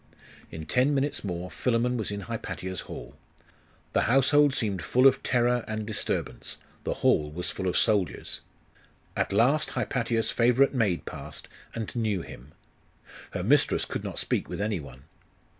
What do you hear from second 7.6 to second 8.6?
of soldiers.